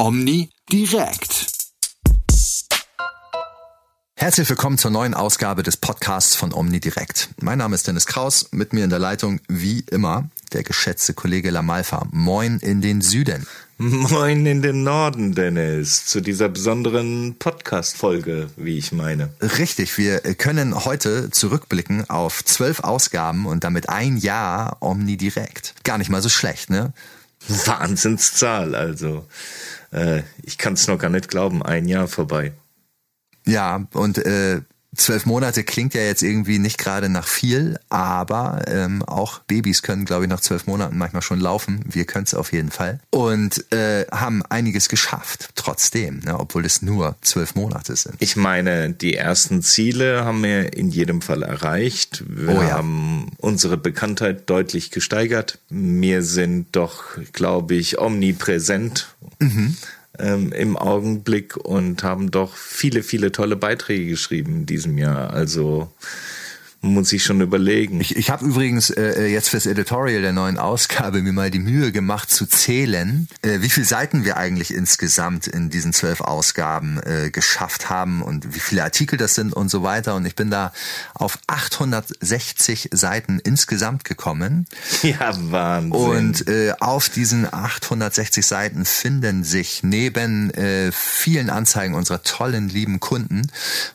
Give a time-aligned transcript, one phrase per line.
[0.00, 1.46] Omni direkt.
[4.14, 7.28] Herzlich willkommen zur neuen Ausgabe des Podcasts von Omni Direkt.
[7.42, 11.50] Mein Name ist Dennis Kraus, mit mir in der Leitung wie immer der geschätzte Kollege
[11.50, 12.06] Lamalfa.
[12.12, 13.46] Moin in den Süden.
[13.76, 19.28] Moin in den Norden, Dennis, zu dieser besonderen Podcast-Folge, wie ich meine.
[19.42, 25.74] Richtig, wir können heute zurückblicken auf zwölf Ausgaben und damit ein Jahr Omni Direkt.
[25.84, 26.94] Gar nicht mal so schlecht, ne?
[27.48, 29.26] Wahnsinnszahl, also.
[29.92, 32.52] Äh, ich kann es noch gar nicht glauben, ein Jahr vorbei.
[33.46, 34.60] Ja, und äh,
[34.96, 40.04] zwölf Monate klingt ja jetzt irgendwie nicht gerade nach viel, aber ähm, auch Babys können,
[40.04, 41.84] glaube ich, nach zwölf Monaten manchmal schon laufen.
[41.88, 43.00] Wir können es auf jeden Fall.
[43.10, 48.16] Und äh, haben einiges geschafft, trotzdem, ne, obwohl es nur zwölf Monate sind.
[48.18, 52.24] Ich meine, die ersten Ziele haben wir in jedem Fall erreicht.
[52.26, 52.70] Wir Oh ja.
[52.72, 55.58] haben unsere Bekanntheit deutlich gesteigert.
[55.68, 59.14] Wir sind doch, glaube ich, omnipräsent.
[60.18, 65.30] Ähm, im Augenblick und haben doch viele, viele tolle Beiträge geschrieben in diesem Jahr.
[65.32, 65.90] Also
[66.82, 68.00] muss ich schon überlegen.
[68.00, 71.92] Ich, ich habe übrigens äh, jetzt fürs Editorial der neuen Ausgabe mir mal die Mühe
[71.92, 77.30] gemacht zu zählen, äh, wie viele Seiten wir eigentlich insgesamt in diesen zwölf Ausgaben äh,
[77.30, 80.14] geschafft haben und wie viele Artikel das sind und so weiter.
[80.14, 80.72] Und ich bin da
[81.12, 84.66] auf 860 Seiten insgesamt gekommen.
[85.02, 85.92] ja, Wahnsinn.
[85.92, 93.00] Und äh, auf diesen 860 Seiten finden sich neben äh, vielen Anzeigen unserer tollen, lieben
[93.00, 93.42] Kunden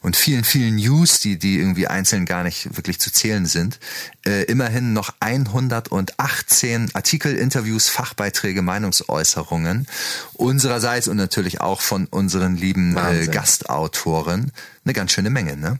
[0.01, 3.79] und vielen, vielen News, die, die irgendwie einzeln gar nicht wirklich zu zählen sind,
[4.25, 9.87] äh, immerhin noch 118 Artikel, Interviews, Fachbeiträge, Meinungsäußerungen
[10.33, 13.27] unsererseits und natürlich auch von unseren lieben äh.
[13.27, 14.51] Gastautoren.
[14.83, 15.79] Eine ganz schöne Menge, ne?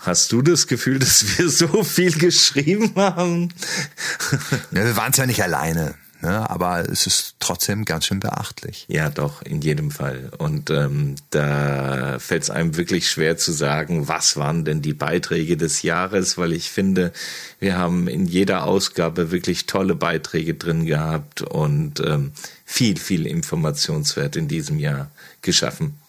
[0.00, 3.48] Hast du das Gefühl, dass wir so viel geschrieben haben?
[4.70, 8.86] Ja, wir waren zwar nicht alleine, ne, aber es ist trotzdem ganz schön beachtlich.
[8.88, 10.30] Ja, doch, in jedem Fall.
[10.38, 15.56] Und ähm, da fällt es einem wirklich schwer zu sagen, was waren denn die Beiträge
[15.56, 17.12] des Jahres, weil ich finde,
[17.58, 22.32] wir haben in jeder Ausgabe wirklich tolle Beiträge drin gehabt und ähm,
[22.64, 25.10] viel, viel Informationswert in diesem Jahr
[25.42, 26.01] geschaffen.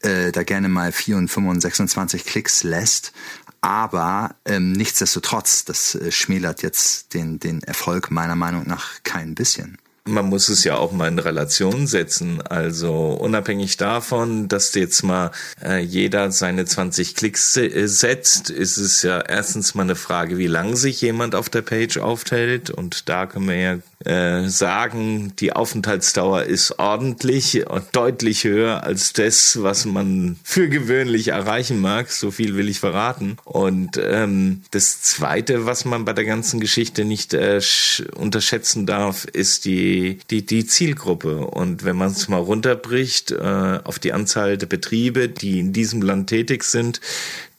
[0.00, 3.12] äh, da gerne mal 4 und 5 und 26 Klicks lässt.
[3.60, 9.78] Aber ähm, nichtsdestotrotz, das äh, schmälert jetzt den, den Erfolg meiner Meinung nach kein bisschen.
[10.04, 12.42] Man muss es ja auch mal in Relation setzen.
[12.42, 15.30] Also unabhängig davon, dass jetzt mal
[15.64, 20.48] äh, jeder seine 20 Klicks äh, setzt, ist es ja erstens mal eine Frage, wie
[20.48, 22.70] lang sich jemand auf der Page aufhält.
[22.70, 29.12] Und da können wir ja äh, sagen, die Aufenthaltsdauer ist ordentlich und deutlich höher als
[29.12, 32.10] das, was man für gewöhnlich erreichen mag.
[32.10, 33.36] So viel will ich verraten.
[33.44, 39.24] Und ähm, das Zweite, was man bei der ganzen Geschichte nicht äh, sch- unterschätzen darf,
[39.24, 41.46] ist die, die, die Zielgruppe.
[41.46, 46.02] Und wenn man es mal runterbricht äh, auf die Anzahl der Betriebe, die in diesem
[46.02, 47.00] Land tätig sind,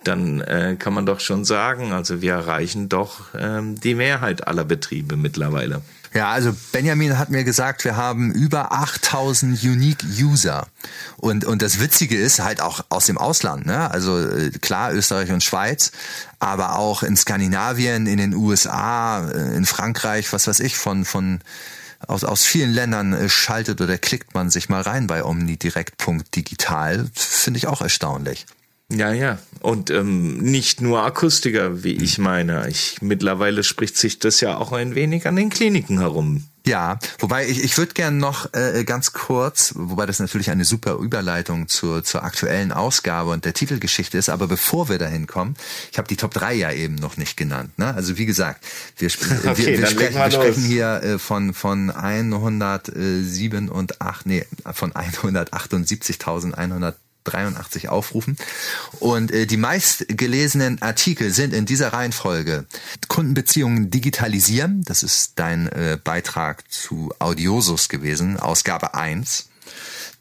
[0.04, 4.66] dann äh, kann man doch schon sagen, also wir erreichen doch ähm, die Mehrheit aller
[4.66, 5.81] Betriebe mittlerweile.
[6.13, 10.68] Ja, also Benjamin hat mir gesagt, wir haben über 8000 Unique User.
[11.18, 13.90] Und, und das Witzige ist halt auch aus dem Ausland, ne?
[13.90, 15.91] Also äh, klar, Österreich und Schweiz,
[16.38, 21.40] aber auch in Skandinavien, in den USA, äh, in Frankreich, was weiß ich, von, von
[22.07, 27.09] aus, aus vielen Ländern äh, schaltet oder klickt man sich mal rein bei omnidirekt.digital.
[27.13, 28.45] Finde ich auch erstaunlich.
[28.96, 29.40] Ja, ja.
[29.62, 32.68] Und ähm, nicht nur Akustiker, wie ich meine.
[32.70, 36.44] Ich, mittlerweile spricht sich das ja auch ein wenig an den Kliniken herum.
[36.66, 40.95] Ja, wobei ich, ich würde gern noch äh, ganz kurz, wobei das natürlich eine super
[40.95, 45.56] Überleitung zur, zur aktuellen Ausgabe und der Titelgeschichte ist, aber bevor wir dahin kommen,
[45.92, 47.78] ich habe die Top 3 ja eben noch nicht genannt.
[47.78, 47.94] Ne?
[47.94, 48.66] Also wie gesagt,
[48.98, 54.01] wir, sp Okay, wir, wir, sprechen, wir wir sprechen hier äh, von, von 107 und
[54.01, 56.94] 8, nee, von 178.100
[57.24, 58.38] 83 Aufrufen.
[59.00, 62.66] Und äh, die meistgelesenen Artikel sind in dieser Reihenfolge
[63.08, 64.84] Kundenbeziehungen digitalisieren.
[64.86, 69.50] Das ist dein äh, Beitrag zu Audiosus gewesen, Ausgabe 1.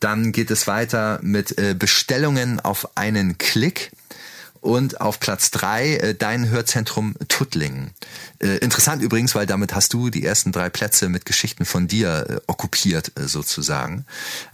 [0.00, 3.92] Dann geht es weiter mit äh, Bestellungen auf einen Klick.
[4.62, 7.90] Und auf Platz drei äh, dein Hörzentrum Tuttlingen.
[8.38, 12.26] Äh, interessant übrigens, weil damit hast du die ersten drei Plätze mit Geschichten von dir
[12.28, 14.06] äh, okkupiert äh, sozusagen.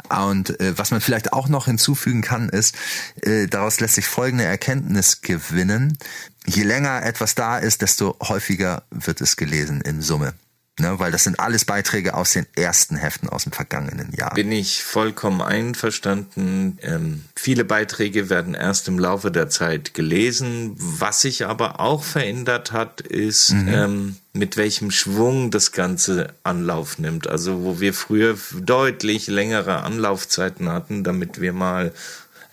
[0.09, 2.75] Und äh, was man vielleicht auch noch hinzufügen kann, ist,
[3.21, 5.99] äh, daraus lässt sich folgende Erkenntnis gewinnen.
[6.47, 10.33] Je länger etwas da ist, desto häufiger wird es gelesen in Summe.
[10.79, 14.33] Ne, weil das sind alles Beiträge aus den ersten Heften aus dem vergangenen Jahr.
[14.35, 16.79] Bin ich vollkommen einverstanden.
[16.83, 20.75] Ähm, viele Beiträge werden erst im Laufe der Zeit gelesen.
[20.77, 23.69] Was sich aber auch verändert hat, ist, mhm.
[23.69, 27.27] ähm, mit welchem Schwung das Ganze Anlauf nimmt.
[27.27, 31.93] Also wo wir früher deutlich längere Anlaufzeiten hatten, damit wir mal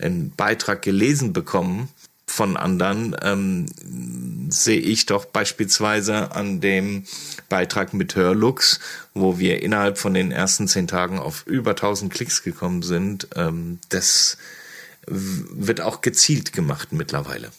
[0.00, 1.90] einen Beitrag gelesen bekommen,
[2.26, 3.66] von anderen, ähm,
[4.50, 7.04] sehe ich doch beispielsweise an dem
[7.48, 8.80] Beitrag mit Hörlux,
[9.14, 13.28] wo wir innerhalb von den ersten zehn Tagen auf über 1000 Klicks gekommen sind.
[13.34, 14.36] Ähm, das
[15.06, 17.50] wird auch gezielt gemacht mittlerweile.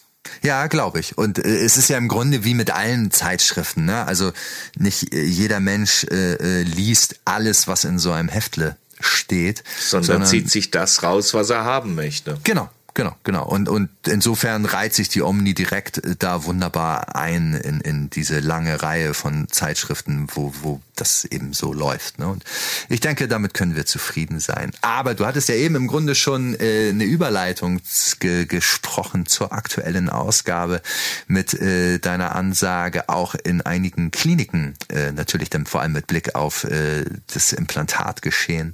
[0.42, 1.18] Ja, glaube ich.
[1.18, 3.86] Und äh, es ist ja im Grunde wie mit allen Zeitschriften.
[3.86, 4.06] Ne?
[4.06, 4.32] Also
[4.78, 9.64] nicht äh, jeder Mensch äh, äh, liest alles, was in so einem Heftle steht.
[9.80, 12.38] Sondern, sondern zieht sich das raus, was er haben möchte.
[12.44, 13.46] Genau, Genau, genau.
[13.46, 18.40] Und, und insofern reiht sich die Omni direkt äh, da wunderbar ein in, in diese
[18.40, 22.18] lange Reihe von Zeitschriften, wo, wo das eben so läuft.
[22.18, 22.28] Ne?
[22.28, 22.44] Und
[22.90, 24.72] ich denke, damit können wir zufrieden sein.
[24.82, 27.82] Aber du hattest ja eben im Grunde schon äh, eine Überleitung
[28.20, 30.82] ge gesprochen zur aktuellen Ausgabe
[31.28, 36.34] mit äh, deiner Ansage auch in einigen Kliniken, äh, natürlich dann vor allem mit Blick
[36.34, 38.74] auf äh, das Implantatgeschehen,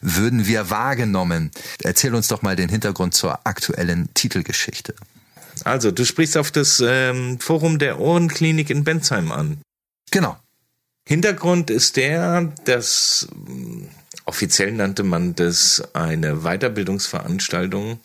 [0.00, 1.50] würden wir wahrgenommen.
[1.82, 3.63] Erzähl uns doch mal den Hintergrund zur aktuellen
[4.14, 4.94] Titelgeschichte.
[5.64, 9.60] Also, du sprichst auf das ähm, Forum der Ohrenklinik in Bensheim an.
[10.10, 10.36] Genau.
[11.06, 13.88] Hintergrund ist der, dass hm,
[14.24, 18.00] offiziell nannte man das eine Weiterbildungsveranstaltung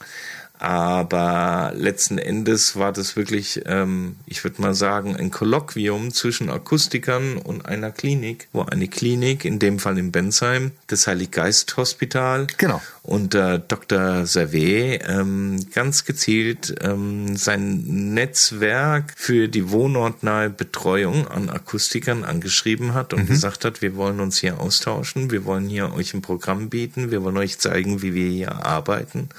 [0.59, 7.37] aber letzten Endes war das wirklich, ähm, ich würde mal sagen, ein Kolloquium zwischen Akustikern
[7.37, 12.81] und einer Klinik, wo eine Klinik, in dem Fall in Bensheim, das Heiliggeist-Hospital, genau.
[13.03, 14.25] und äh, Dr.
[14.25, 23.13] Servet ähm, ganz gezielt ähm, sein Netzwerk für die wohnortnahe Betreuung an Akustikern angeschrieben hat
[23.13, 23.27] und mhm.
[23.27, 27.23] gesagt hat, wir wollen uns hier austauschen, wir wollen hier euch ein Programm bieten, wir
[27.23, 29.29] wollen euch zeigen, wie wir hier arbeiten.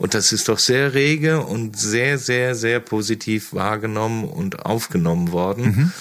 [0.00, 5.64] Und das ist doch sehr rege und sehr, sehr, sehr positiv wahrgenommen und aufgenommen worden.
[5.64, 5.92] Mhm.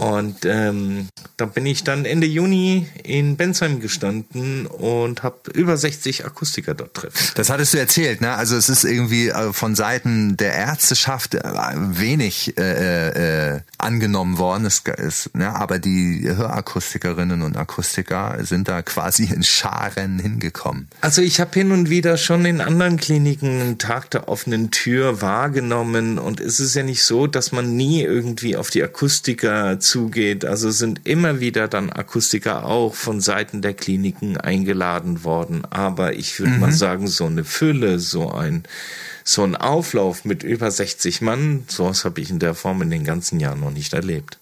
[0.00, 6.24] Und ähm, da bin ich dann Ende Juni in Bensheim gestanden und habe über 60
[6.24, 7.18] Akustiker dort treffen.
[7.34, 8.32] Das hattest du erzählt, ne?
[8.34, 14.64] Also es ist irgendwie äh, von Seiten der Ärzteschaft äh, wenig äh, äh, angenommen worden.
[14.64, 15.54] Es ist, ne?
[15.54, 20.88] Aber die Hörakustikerinnen und Akustiker sind da quasi in Scharen hingekommen.
[21.02, 25.20] Also ich habe hin und wieder schon in anderen Kliniken einen Tag der offenen Tür
[25.20, 30.44] wahrgenommen und es ist ja nicht so, dass man nie irgendwie auf die Akustiker zugeht.
[30.44, 35.64] Also sind immer wieder dann Akustiker auch von Seiten der Kliniken eingeladen worden.
[35.68, 36.60] Aber ich würde mhm.
[36.60, 38.62] mal sagen, so eine Fülle, so ein,
[39.24, 43.04] so ein Auflauf mit über 60 Mann, sowas habe ich in der Form in den
[43.04, 44.39] ganzen Jahren noch nicht erlebt.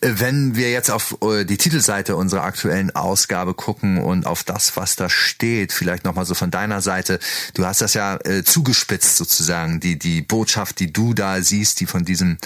[0.00, 4.96] Wenn wir jetzt auf äh, die Titelseite unserer aktuellen Ausgabe gucken und auf das, was
[4.96, 7.18] da steht, vielleicht nochmal so von deiner Seite,
[7.54, 11.86] du hast das ja äh, zugespitzt sozusagen, die, die Botschaft, die du da siehst, die
[11.86, 12.38] von diesem,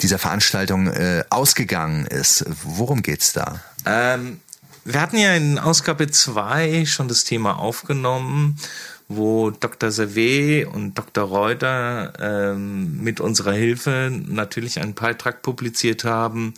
[0.00, 2.44] dieser Veranstaltung äh, ausgegangen ist.
[2.62, 3.60] Worum geht's da?
[3.84, 4.40] Ähm,
[4.84, 8.58] wir hatten ja in Ausgabe 2 schon das Thema aufgenommen
[9.16, 9.90] wo Dr.
[9.90, 11.24] Servet und Dr.
[11.24, 16.54] Reuter ähm, mit unserer Hilfe natürlich einen Beitrag publiziert haben,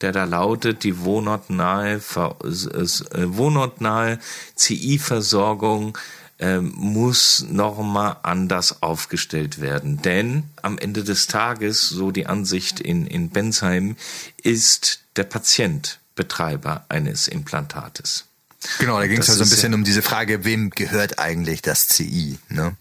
[0.00, 4.18] der da lautet, die wohnortnahe, äh, wohnortnahe
[4.54, 5.98] CI-Versorgung
[6.38, 10.00] äh, muss nochmal anders aufgestellt werden.
[10.02, 13.96] Denn am Ende des Tages, so die Ansicht in, in Bensheim,
[14.42, 18.27] ist der Patient Betreiber eines Implantates.
[18.78, 21.88] Genau, da ging es ja so ein bisschen um diese Frage, wem gehört eigentlich das
[21.88, 22.76] CI, ne?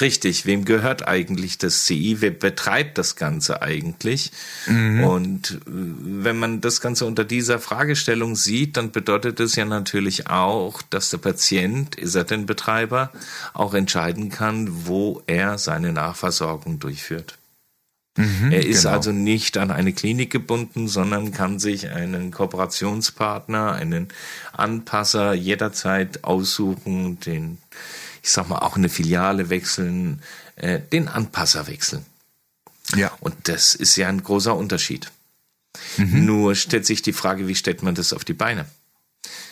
[0.00, 2.18] Richtig, wem gehört eigentlich das CI?
[2.20, 4.30] Wer betreibt das Ganze eigentlich?
[4.66, 5.04] Mhm.
[5.04, 10.28] Und äh, wenn man das Ganze unter dieser Fragestellung sieht, dann bedeutet es ja natürlich
[10.28, 13.10] auch, dass der Patient, ist er den Betreiber,
[13.52, 17.39] auch entscheiden kann, wo er seine Nachversorgung durchführt.
[18.16, 18.94] Mhm, er ist genau.
[18.94, 24.08] also nicht an eine Klinik gebunden, sondern kann sich einen Kooperationspartner, einen
[24.52, 27.58] Anpasser jederzeit aussuchen, den,
[28.22, 30.22] ich sag mal, auch eine Filiale wechseln,
[30.56, 32.04] äh, den Anpasser wechseln.
[32.96, 33.12] Ja.
[33.20, 35.10] Und das ist ja ein großer Unterschied.
[35.96, 36.26] Mhm.
[36.26, 38.66] Nur stellt sich die Frage, wie stellt man das auf die Beine?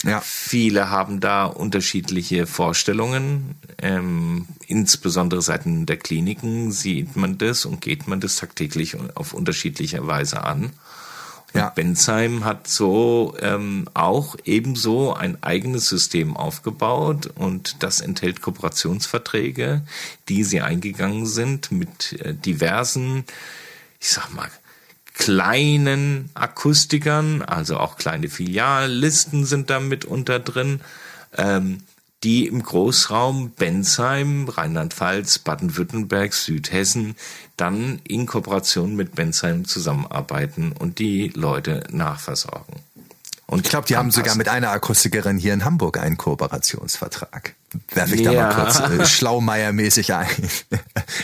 [0.04, 0.20] Ja.
[0.20, 3.56] Viele haben da unterschiedliche Vorstellungen.
[3.78, 10.06] Ähm, insbesondere seitens der Kliniken sieht man das und geht man das tagtäglich auf unterschiedliche
[10.06, 10.72] Weise an.
[11.54, 11.70] Ja.
[11.70, 19.82] Bensheim hat so ähm, auch ebenso ein eigenes System aufgebaut und das enthält Kooperationsverträge,
[20.28, 23.24] die sie eingegangen sind mit äh, diversen,
[23.98, 24.50] ich sag mal,
[25.18, 30.80] kleinen Akustikern, also auch kleine Filiallisten sind da mit unter drin.
[31.36, 31.82] Ähm,
[32.24, 37.14] die im Großraum Bensheim, Rheinland-Pfalz, Baden-Württemberg, Südhessen
[37.56, 42.80] dann in Kooperation mit Bensheim zusammenarbeiten und die Leute nachversorgen.
[43.46, 47.54] Und ich glaube, die haben sogar mit einer Akustikerin hier in Hamburg einen Kooperationsvertrag.
[47.94, 48.32] Werfe ich ja.
[48.32, 50.50] da mal kurz äh, schlaumeiermäßig ein.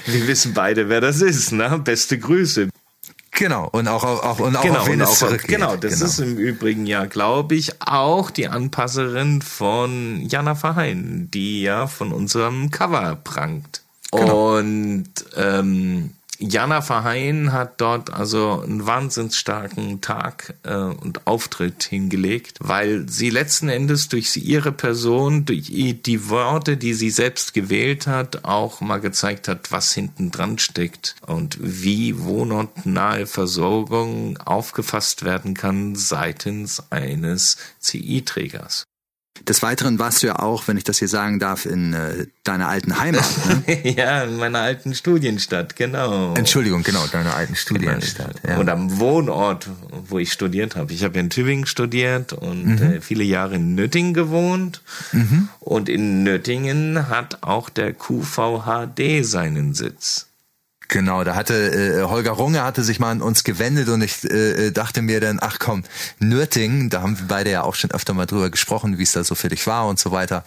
[0.06, 1.78] Wir wissen beide, wer das ist, ne?
[1.78, 2.70] Beste Grüße.
[3.36, 5.48] Genau, und auch, auch, und auch genau, auf wen es zurückgeht.
[5.48, 6.04] Genau, das genau.
[6.06, 12.12] ist im Übrigen ja, glaube ich, auch die Anpasserin von Jana Verheyen, die ja von
[12.12, 13.82] unserem Cover prangt.
[14.12, 14.58] Genau.
[14.58, 22.58] Und ähm, Jana Verheyen hat dort also einen wahnsinns starken Tag äh, und Auftritt hingelegt,
[22.60, 28.44] weil sie letzten Endes durch ihre Person, durch die Worte, die sie selbst gewählt hat,
[28.44, 35.94] auch mal gezeigt hat, was hinten dran steckt und wie wohnortnahe Versorgung aufgefasst werden kann
[35.94, 38.84] seitens eines CI-Trägers.
[39.42, 42.68] Des Weiteren warst du ja auch, wenn ich das hier sagen darf, in äh, deiner
[42.68, 43.24] alten Heimat.
[43.66, 43.92] Ne?
[43.96, 46.34] ja, in meiner alten Studienstadt, genau.
[46.34, 48.36] Entschuldigung, genau, deiner alten Studienstadt.
[48.46, 48.58] Ja.
[48.58, 49.68] Und am Wohnort,
[50.08, 50.92] wo ich studiert habe.
[50.92, 52.82] Ich habe in Tübingen studiert und mhm.
[52.82, 54.82] äh, viele Jahre in Nöttingen gewohnt.
[55.12, 55.48] Mhm.
[55.58, 60.28] Und in Nöttingen hat auch der QVHD seinen Sitz.
[60.88, 64.70] Genau, da hatte äh, Holger Runge hatte sich mal an uns gewendet und ich äh,
[64.70, 65.82] dachte mir dann, ach komm,
[66.18, 69.24] Nürting, da haben wir beide ja auch schon öfter mal drüber gesprochen, wie es da
[69.24, 70.44] so für dich war und so weiter.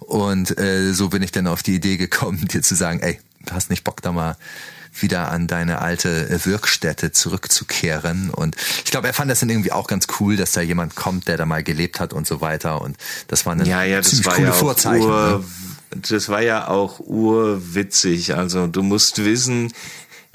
[0.00, 3.54] Und äh, so bin ich dann auf die Idee gekommen, dir zu sagen, ey, du
[3.54, 4.36] hast nicht Bock da mal
[5.00, 8.30] wieder an deine alte äh, Wirkstätte zurückzukehren.
[8.30, 11.28] Und ich glaube, er fand das dann irgendwie auch ganz cool, dass da jemand kommt,
[11.28, 12.80] der da mal gelebt hat und so weiter.
[12.82, 12.96] Und
[13.28, 15.06] das war eine ja, ja, das ziemlich war coole ja Vorzeichen.
[15.06, 15.44] Ur, ne?
[15.90, 18.34] Das war ja auch urwitzig.
[18.34, 19.72] Also du musst wissen,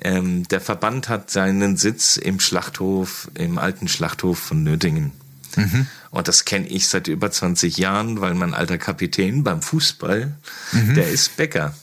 [0.01, 5.11] ähm, der Verband hat seinen Sitz im Schlachthof, im alten Schlachthof von Nöttingen.
[5.55, 5.87] Mhm.
[6.09, 10.33] Und das kenne ich seit über 20 Jahren, weil mein alter Kapitän beim Fußball,
[10.71, 10.95] mhm.
[10.95, 11.75] der ist Bäcker.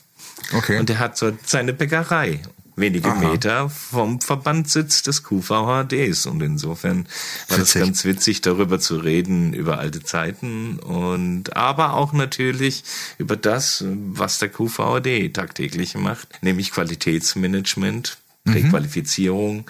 [0.52, 0.78] Okay.
[0.78, 2.40] Und der hat so seine Bäckerei
[2.80, 3.30] wenige Aha.
[3.30, 6.26] Meter vom Verbandssitz des QVHDs.
[6.26, 7.06] Und insofern
[7.48, 7.80] war witzig.
[7.80, 12.84] das ganz witzig, darüber zu reden, über alte Zeiten und aber auch natürlich
[13.18, 18.52] über das, was der QVHD tagtäglich macht, nämlich Qualitätsmanagement, mhm.
[18.52, 19.64] Präqualifizierung, mhm.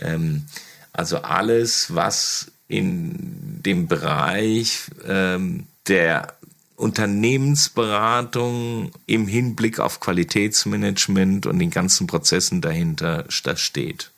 [0.00, 0.44] ähm,
[0.92, 6.34] also alles, was in dem Bereich ähm, der
[6.78, 14.12] Unternehmensberatung im Hinblick auf Qualitätsmanagement und den ganzen Prozessen dahinter das steht.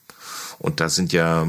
[0.59, 1.47] Und da sind ja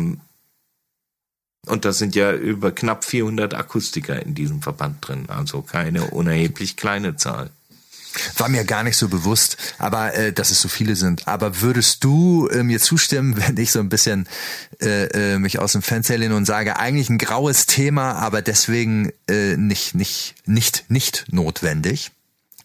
[1.67, 6.75] und da sind ja über knapp 400 Akustiker in diesem Verband drin, also keine unerheblich
[6.75, 7.51] kleine Zahl.
[8.37, 11.27] War mir gar nicht so bewusst, aber äh, dass es so viele sind.
[11.27, 14.27] Aber würdest du äh, mir zustimmen, wenn ich so ein bisschen
[14.81, 19.11] äh, äh, mich aus dem Fenster lehne und sage, eigentlich ein graues Thema, aber deswegen
[19.27, 22.11] äh, nicht nicht nicht nicht notwendig?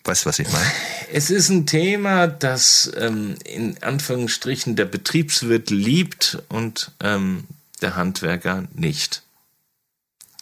[0.05, 0.71] Weißt du, was ich meine?
[1.13, 7.45] Es ist ein Thema, das ähm, in Anführungsstrichen der Betriebswirt liebt und ähm,
[7.83, 9.23] der Handwerker nicht.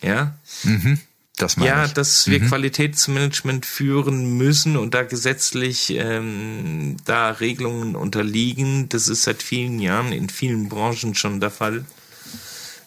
[0.03, 0.35] Ja?
[0.65, 0.99] Mhm.
[1.37, 1.93] Das ja, ich.
[1.93, 2.49] dass wir mhm.
[2.49, 10.13] Qualitätsmanagement führen müssen und da gesetzlich ähm, da Regelungen unterliegen, das ist seit vielen Jahren
[10.13, 11.85] in vielen Branchen schon der Fall.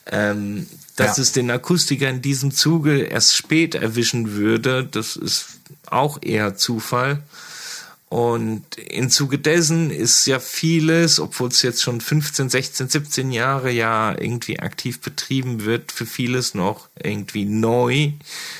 [0.09, 1.23] Ähm, dass ja.
[1.23, 7.21] es den Akustiker in diesem Zuge erst spät erwischen würde, das ist auch eher Zufall.
[8.09, 13.69] Und im Zuge dessen ist ja vieles, obwohl es jetzt schon 15, 16, 17 Jahre
[13.69, 18.11] ja irgendwie aktiv betrieben wird, für vieles noch irgendwie neu.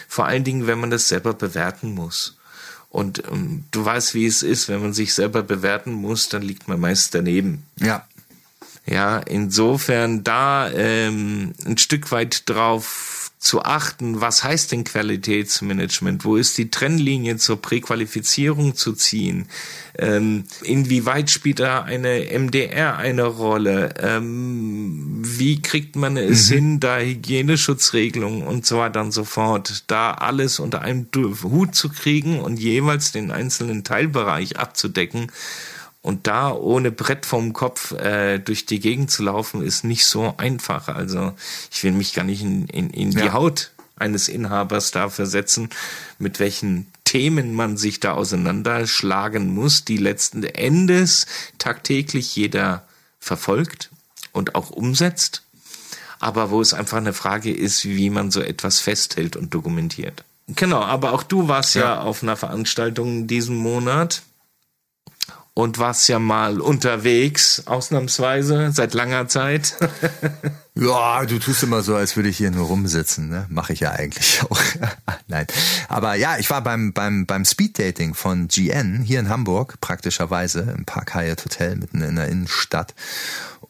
[0.10, 2.38] Vor allen Dingen, wenn man das selber bewerten muss.
[2.90, 6.68] Und ähm, du weißt, wie es ist, wenn man sich selber bewerten muss, dann liegt
[6.68, 7.64] man meist daneben.
[7.80, 8.06] Ja.
[8.86, 16.26] Ja, insofern da ähm, ein Stück weit drauf zu achten, was heißt denn Qualitätsmanagement?
[16.26, 19.48] Wo ist die Trennlinie zur Präqualifizierung zu ziehen?
[19.98, 23.94] Ähm, inwieweit spielt da eine MDR eine Rolle?
[24.02, 26.54] Ähm, wie kriegt man es mhm.
[26.54, 31.08] hin, da Hygieneschutzregelungen und so weiter und so fort, da alles unter einem
[31.44, 35.32] Hut zu kriegen und jeweils den einzelnen Teilbereich abzudecken?
[36.08, 40.36] Und da ohne Brett vom Kopf äh, durch die Gegend zu laufen, ist nicht so
[40.38, 40.88] einfach.
[40.88, 41.34] Also
[41.70, 43.34] ich will mich gar nicht in, in, in die ja.
[43.34, 45.70] Haut eines Inhabers dafür setzen,
[46.18, 51.26] mit welchen Themen man sich da auseinanderschlagen muss, die letzten Endes
[51.58, 52.88] tagtäglich jeder
[53.20, 53.90] verfolgt
[54.32, 55.44] und auch umsetzt,
[56.20, 60.24] aber wo es einfach eine Frage ist, wie man so etwas festhält und dokumentiert.
[60.48, 64.22] Genau, aber auch du warst ja, ja auf einer Veranstaltung diesen Monat
[65.58, 69.76] und warst ja mal unterwegs, ausnahmsweise, seit langer Zeit.
[70.76, 73.48] ja, du tust immer so, als würde ich hier nur rumsitzen, ne?
[73.50, 74.62] Mache ich ja eigentlich auch.
[75.26, 75.48] Nein.
[75.90, 80.86] Aber ja, ich war beim, beim, beim Speeddating von GN hier in Hamburg, praktischerweise, im
[80.86, 82.94] Park Hyatt Hotel mitten in der Innenstadt.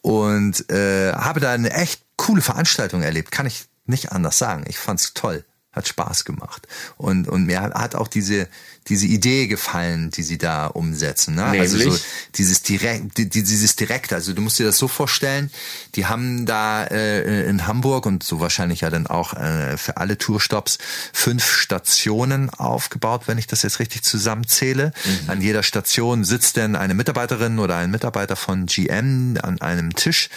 [0.01, 4.65] Und äh, habe da eine echt coole Veranstaltung erlebt, kann ich nicht anders sagen.
[4.67, 5.45] Ich fand's toll
[5.77, 6.67] hat Spaß gemacht.
[6.97, 8.49] Und, und mir hat auch diese,
[8.89, 11.35] diese Idee gefallen, die sie da umsetzen.
[11.35, 11.43] Ne?
[11.43, 11.97] Also so
[12.35, 14.13] dieses direkt, dieses direkt.
[14.13, 15.51] Also du musst dir das so vorstellen,
[15.95, 20.17] die haben da äh, in Hamburg und so wahrscheinlich ja dann auch äh, für alle
[20.17, 20.77] Tourstops
[21.11, 24.93] fünf Stationen aufgebaut, wenn ich das jetzt richtig zusammenzähle.
[25.03, 25.29] Mhm.
[25.29, 30.29] An jeder Station sitzt denn eine Mitarbeiterin oder ein Mitarbeiter von GM an einem Tisch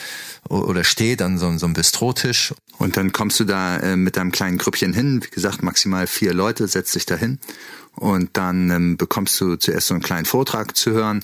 [0.48, 2.54] oder steht an so, so einem Bistrotisch.
[2.78, 6.32] Und dann kommst du da äh, mit deinem kleinen Grüppchen hin, wie gesagt, maximal vier
[6.32, 7.38] Leute, setzt dich da hin
[8.00, 11.22] und dann ähm, bekommst du zuerst so einen kleinen Vortrag zu hören,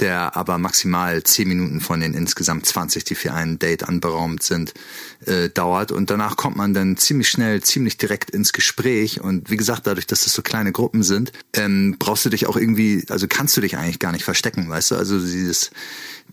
[0.00, 4.74] der aber maximal zehn Minuten von den insgesamt 20, die für ein Date anberaumt sind,
[5.26, 5.92] äh, dauert.
[5.92, 9.20] Und danach kommt man dann ziemlich schnell, ziemlich direkt ins Gespräch.
[9.20, 12.56] Und wie gesagt, dadurch, dass das so kleine Gruppen sind, ähm, brauchst du dich auch
[12.56, 14.96] irgendwie, also kannst du dich eigentlich gar nicht verstecken, weißt du?
[14.96, 15.70] Also dieses,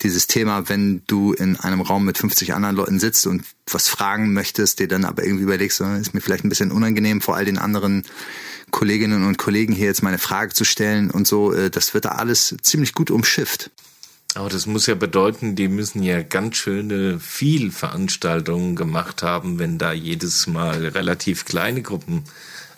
[0.02, 4.34] dieses Thema, wenn du in einem Raum mit 50 anderen Leuten sitzt und was fragen
[4.34, 7.60] möchtest, dir dann aber irgendwie überlegst, ist mir vielleicht ein bisschen unangenehm vor all den
[7.60, 8.04] anderen
[8.72, 12.10] Kolleginnen und Kollegen hier jetzt meine Frage zu stellen und so, äh, das wird da
[12.10, 13.72] alles ziemlich gut umschifft.
[14.36, 19.78] Aber das muss ja bedeuten, die müssen ja ganz schöne viel Veranstaltungen gemacht haben, wenn
[19.78, 22.24] da jedes Mal relativ kleine Gruppen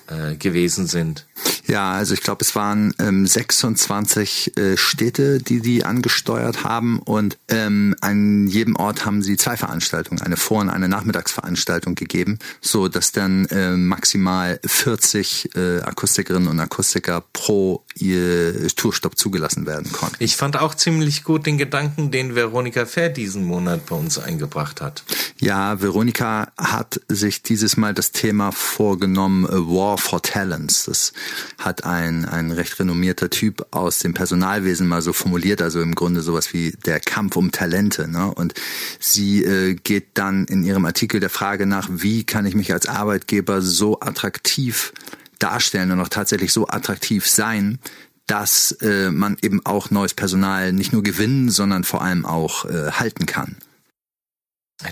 [0.10, 1.26] äh, gewesen sind.
[1.68, 7.38] Ja, also ich glaube, es waren ähm, 26 äh, Städte, die die angesteuert haben und
[7.48, 12.88] ähm, an jedem Ort haben sie zwei Veranstaltungen, eine Vor- und eine Nachmittagsveranstaltung gegeben, so
[12.88, 20.16] dass dann äh, maximal 40 äh, Akustikerinnen und Akustiker pro ihr Tourstopp zugelassen werden konnten.
[20.20, 24.82] Ich fand auch ziemlich gut den Gedanken, den Veronika Fair diesen Monat bei uns eingebracht
[24.82, 25.04] hat.
[25.40, 30.86] Ja, Veronika hat sich dieses Mal das Thema vorgenommen, War for Talents.
[30.86, 31.14] Das
[31.58, 36.22] hat ein, ein recht renommierter Typ aus dem Personalwesen mal so formuliert, also im Grunde
[36.22, 38.08] sowas wie der Kampf um Talente.
[38.08, 38.34] Ne?
[38.34, 38.54] Und
[39.00, 42.88] sie äh, geht dann in ihrem Artikel der Frage nach, wie kann ich mich als
[42.88, 44.94] Arbeitgeber so attraktiv
[45.40, 47.80] darstellen und auch tatsächlich so attraktiv sein,
[48.28, 52.92] dass äh, man eben auch neues Personal nicht nur gewinnen, sondern vor allem auch äh,
[52.92, 53.58] halten kann.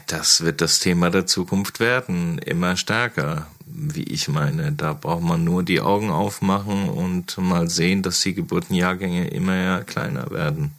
[0.07, 4.73] Das wird das Thema der Zukunft werden, immer stärker, wie ich meine.
[4.73, 10.29] Da braucht man nur die Augen aufmachen und mal sehen, dass die Geburtenjahrgänge immer kleiner
[10.31, 10.71] werden.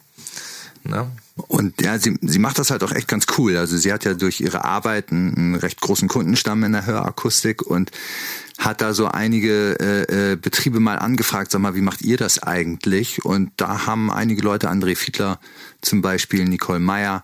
[0.85, 1.11] Na?
[1.47, 3.57] Und ja, sie, sie macht das halt auch echt ganz cool.
[3.57, 7.63] Also sie hat ja durch ihre Arbeit einen, einen recht großen Kundenstamm in der Hörakustik
[7.63, 7.91] und
[8.59, 12.43] hat da so einige äh, äh, Betriebe mal angefragt, sag mal, wie macht ihr das
[12.43, 13.25] eigentlich?
[13.25, 15.39] Und da haben einige Leute, André Fiedler
[15.81, 17.23] zum Beispiel, Nicole Meyer,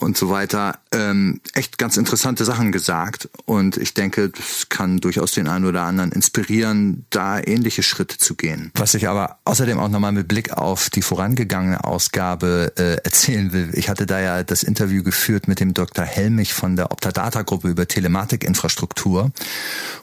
[0.00, 3.28] und so weiter, ähm, echt ganz interessante Sachen gesagt.
[3.44, 8.34] Und ich denke, das kann durchaus den einen oder anderen inspirieren, da ähnliche Schritte zu
[8.34, 8.72] gehen.
[8.74, 13.70] Was ich aber außerdem auch nochmal mit Blick auf die vorangegangene Ausgabe äh, erzählen will.
[13.74, 16.04] Ich hatte da ja das Interview geführt mit dem Dr.
[16.04, 19.30] Helmich von der Optadata-Gruppe über Telematikinfrastruktur.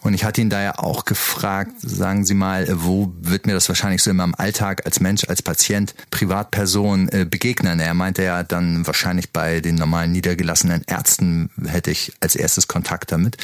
[0.01, 3.67] Und ich hatte ihn da ja auch gefragt, sagen Sie mal, wo wird mir das
[3.67, 7.79] wahrscheinlich so in meinem Alltag als Mensch, als Patient, Privatperson äh, begegnen?
[7.79, 13.13] Er meinte ja dann wahrscheinlich bei den normalen niedergelassenen Ärzten hätte ich als erstes Kontakt
[13.13, 13.38] damit.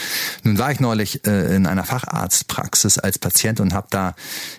[0.44, 4.16] Nun war ich neulich äh, in einer Facharztpraxis als Patient und habe da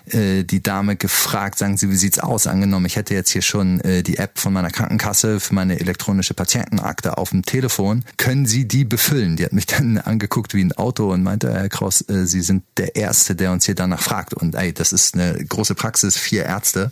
[0.07, 2.47] äh, die Dame gefragt, sagen Sie, wie sieht's aus?
[2.47, 6.33] Angenommen, ich hätte jetzt hier schon äh, die App von meiner Krankenkasse für meine elektronische
[6.33, 8.03] Patientenakte auf dem Telefon.
[8.17, 9.35] Können Sie die befüllen?
[9.35, 12.63] Die hat mich dann angeguckt wie ein Auto und meinte, Herr Kraus, äh, Sie sind
[12.77, 14.33] der Erste, der uns hier danach fragt.
[14.33, 16.91] Und ey, das ist eine große Praxis, vier Ärzte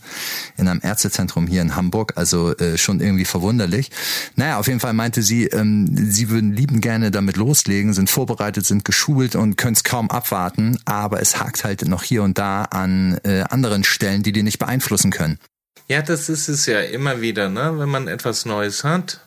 [0.55, 3.89] in einem Ärztezentrum hier in Hamburg, also äh, schon irgendwie verwunderlich.
[4.35, 8.65] Naja, auf jeden Fall meinte sie, ähm, sie würden lieben gerne damit loslegen, sind vorbereitet,
[8.65, 12.63] sind geschult und können es kaum abwarten, aber es hakt halt noch hier und da
[12.63, 15.39] an äh, anderen Stellen, die die nicht beeinflussen können.
[15.87, 17.73] Ja, das ist es ja immer wieder, ne?
[17.77, 19.21] Wenn man etwas Neues hat,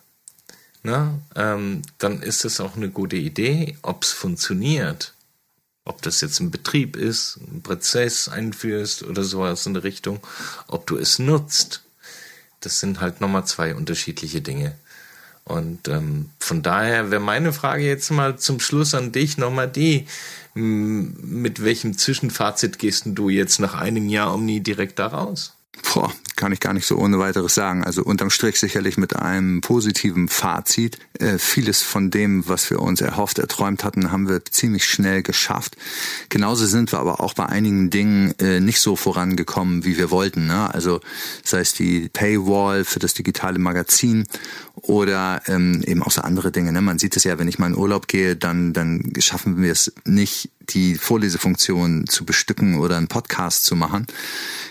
[0.82, 5.12] ne, ähm, dann ist es auch eine gute Idee, ob es funktioniert.
[5.84, 10.18] Ob das jetzt ein Betrieb ist, ein Prozess einführst oder sowas in der Richtung,
[10.66, 11.82] ob du es nutzt.
[12.60, 14.74] Das sind halt nochmal zwei unterschiedliche Dinge.
[15.48, 20.06] Und ähm, von daher wäre meine Frage jetzt mal zum Schluss an dich nochmal die,
[20.54, 25.54] mit welchem Zwischenfazit gehst du jetzt nach einem Jahr Omni direkt da raus?
[25.94, 27.82] Boah, kann ich gar nicht so ohne weiteres sagen.
[27.84, 30.98] Also unterm Strich sicherlich mit einem positiven Fazit.
[31.18, 35.76] Äh, vieles von dem, was wir uns erhofft, erträumt hatten, haben wir ziemlich schnell geschafft.
[36.28, 40.46] Genauso sind wir aber auch bei einigen Dingen äh, nicht so vorangekommen, wie wir wollten.
[40.46, 40.72] Ne?
[40.72, 41.00] Also
[41.42, 44.26] sei es die Paywall für das digitale Magazin
[44.74, 46.72] oder ähm, eben auch so andere Dinge.
[46.72, 46.82] Ne?
[46.82, 49.92] Man sieht es ja, wenn ich mal in Urlaub gehe, dann, dann schaffen wir es
[50.04, 54.06] nicht, die Vorlesefunktion zu bestücken oder einen Podcast zu machen.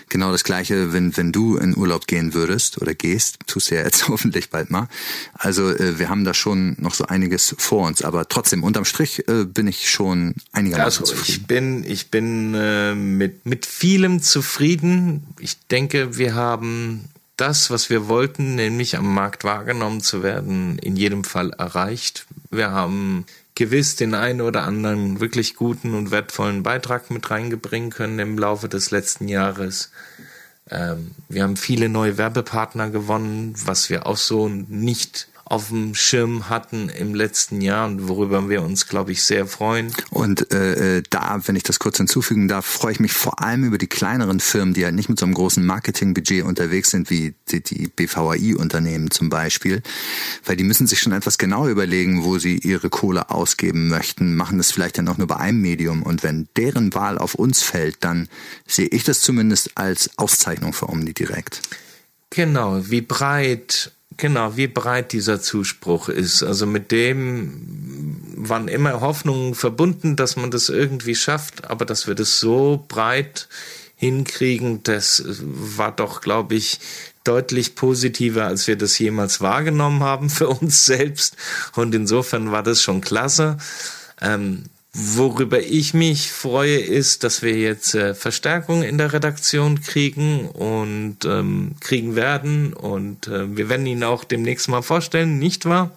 [0.08, 3.82] Genau das gleiche, wenn, wenn du in Urlaub gehen würdest oder gehst, tust du ja
[3.82, 4.88] jetzt hoffentlich bald mal.
[5.34, 9.28] Also äh, wir haben da schon noch so einiges vor uns, aber trotzdem unterm Strich
[9.28, 11.40] äh, bin ich schon einigermaßen also, zufrieden.
[11.40, 15.26] Ich bin, ich bin äh, mit, mit vielem zufrieden.
[15.38, 17.04] Ich denke, wir haben
[17.36, 22.26] das, was wir wollten, nämlich am Markt wahrgenommen zu werden, in jedem Fall erreicht.
[22.50, 28.18] Wir haben gewiss den einen oder anderen wirklich guten und wertvollen Beitrag mit reingebringen können
[28.18, 29.90] im Laufe des letzten Jahres.
[30.70, 36.48] Ähm, wir haben viele neue Werbepartner gewonnen, was wir auch so nicht auf dem Schirm
[36.48, 39.92] hatten im letzten Jahr und worüber wir uns, glaube ich, sehr freuen.
[40.10, 43.62] Und äh, äh, da, wenn ich das kurz hinzufügen darf, freue ich mich vor allem
[43.62, 47.34] über die kleineren Firmen, die halt nicht mit so einem großen Marketingbudget unterwegs sind, wie
[47.48, 49.82] die, die BVAI-Unternehmen zum Beispiel,
[50.44, 54.58] weil die müssen sich schon etwas genauer überlegen, wo sie ihre Kohle ausgeben möchten, machen
[54.58, 57.98] das vielleicht dann auch nur bei einem Medium und wenn deren Wahl auf uns fällt,
[58.00, 58.28] dann
[58.66, 61.62] sehe ich das zumindest als Auszeichnung für Omni direkt.
[62.30, 66.42] Genau, wie breit Genau, wie breit dieser Zuspruch ist.
[66.42, 72.14] Also mit dem waren immer Hoffnungen verbunden, dass man das irgendwie schafft, aber dass wir
[72.14, 73.48] das so breit
[73.96, 76.78] hinkriegen, das war doch, glaube ich,
[77.24, 81.36] deutlich positiver, als wir das jemals wahrgenommen haben für uns selbst.
[81.74, 83.56] Und insofern war das schon klasse.
[84.20, 84.64] Ähm,
[84.98, 91.18] Worüber ich mich freue, ist, dass wir jetzt äh, Verstärkung in der Redaktion kriegen und
[91.26, 92.72] ähm, kriegen werden.
[92.72, 95.90] Und äh, wir werden ihn auch demnächst mal vorstellen, nicht wahr?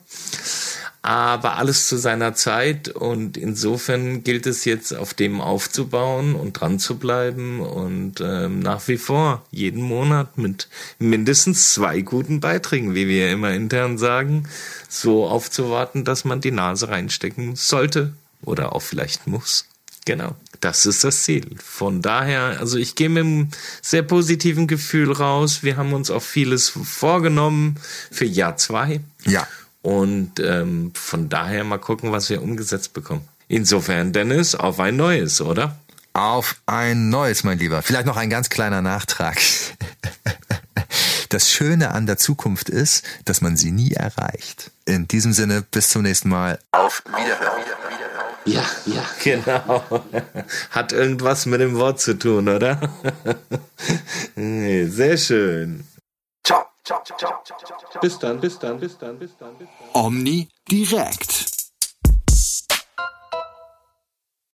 [1.02, 6.78] Aber alles zu seiner Zeit und insofern gilt es jetzt auf dem aufzubauen und dran
[6.78, 10.68] zu bleiben und ähm, nach wie vor jeden Monat mit
[11.00, 14.50] mindestens zwei guten Beiträgen, wie wir immer intern sagen,
[14.90, 18.12] so aufzuwarten, dass man die Nase reinstecken sollte
[18.44, 19.66] oder auch vielleicht muss.
[20.06, 21.56] Genau, das ist das Ziel.
[21.64, 23.50] Von daher, also ich gehe mit einem
[23.82, 25.62] sehr positiven Gefühl raus.
[25.62, 27.76] Wir haben uns auch vieles vorgenommen
[28.10, 29.02] für Jahr zwei.
[29.26, 29.48] Ja.
[29.82, 33.28] Und ähm, von daher mal gucken, was wir umgesetzt bekommen.
[33.48, 35.78] Insofern, Dennis, auf ein neues, oder?
[36.14, 37.82] Auf ein neues, mein Lieber.
[37.82, 39.38] Vielleicht noch ein ganz kleiner Nachtrag.
[41.30, 44.72] Das Schöne an der Zukunft ist, dass man sie nie erreicht.
[44.86, 46.58] In diesem Sinne, bis zum nächsten Mal.
[46.72, 47.89] Auf Wiederhören.
[48.46, 49.84] Ja, ja, genau.
[50.72, 52.80] Hat irgendwas mit dem Wort zu tun, oder?
[54.36, 55.86] Sehr schön.
[56.44, 58.02] Ciao, ciao, ciao, ciao, ciao.
[58.02, 60.06] Bis dann, bis dann, bis dann, bis dann, bis dann.
[60.06, 61.49] Omni direkt.